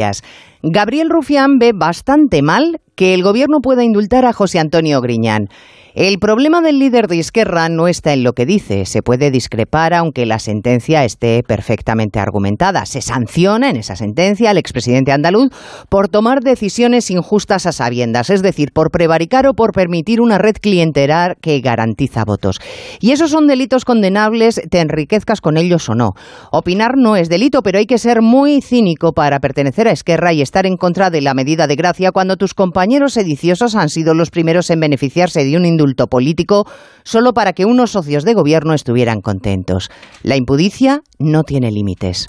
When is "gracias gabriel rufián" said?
0.00-1.58